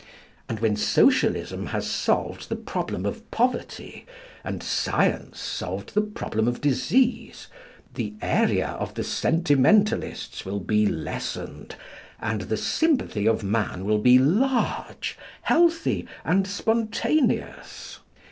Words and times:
And 0.49 0.59
when 0.61 0.75
Socialism 0.77 1.67
has 1.67 1.87
solved 1.87 2.49
the 2.49 2.55
problem 2.55 3.05
of 3.05 3.29
poverty, 3.29 4.07
and 4.43 4.63
Science 4.63 5.39
solved 5.39 5.93
the 5.93 6.01
problem 6.01 6.47
of 6.47 6.59
disease, 6.59 7.45
the 7.93 8.15
area 8.19 8.69
of 8.69 8.95
the 8.95 9.03
sentimentalists 9.03 10.43
will 10.43 10.59
be 10.59 10.87
lessened, 10.87 11.75
and 12.19 12.41
the 12.41 12.57
sympathy 12.57 13.27
of 13.27 13.43
man 13.43 13.85
will 13.85 13.99
be 13.99 14.17
large, 14.17 15.19
healthy, 15.43 16.07
and 16.25 16.47
spontaneous. 16.47 17.99